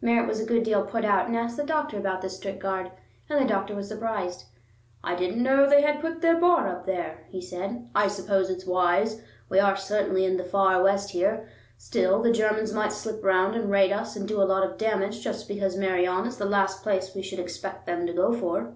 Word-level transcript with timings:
Merritt 0.00 0.26
was 0.26 0.40
a 0.40 0.46
good 0.46 0.62
deal 0.62 0.82
put 0.82 1.04
out, 1.04 1.26
and 1.26 1.36
asked 1.36 1.58
the 1.58 1.62
doctor 1.62 1.98
about 1.98 2.22
this 2.22 2.36
strict 2.38 2.58
guard. 2.58 2.90
And 3.28 3.38
the 3.38 3.46
doctor 3.46 3.74
was 3.74 3.86
surprised. 3.86 4.44
"I 5.02 5.14
didn't 5.14 5.42
know 5.42 5.68
they 5.68 5.82
had 5.82 6.00
put 6.00 6.22
their 6.22 6.40
bar 6.40 6.66
up 6.68 6.86
there," 6.86 7.24
he 7.28 7.42
said. 7.42 7.86
"I 7.94 8.08
suppose 8.08 8.48
it's 8.48 8.64
wise. 8.64 9.20
We 9.50 9.58
are 9.60 9.76
certainly 9.76 10.24
in 10.24 10.38
the 10.38 10.42
far 10.42 10.82
West 10.82 11.10
here; 11.10 11.50
still, 11.76 12.22
the 12.22 12.32
Germans 12.32 12.72
might 12.72 12.92
slip 12.92 13.22
round 13.22 13.56
and 13.56 13.70
raid 13.70 13.92
us 13.92 14.16
and 14.16 14.26
do 14.26 14.40
a 14.40 14.48
lot 14.48 14.64
of 14.64 14.78
damage 14.78 15.20
just 15.20 15.48
because 15.48 15.76
Meirion 15.76 16.24
is 16.24 16.38
the 16.38 16.46
last 16.46 16.82
place 16.82 17.14
we 17.14 17.20
should 17.20 17.38
expect 17.38 17.84
them 17.84 18.06
to 18.06 18.14
go 18.14 18.32
for." 18.32 18.72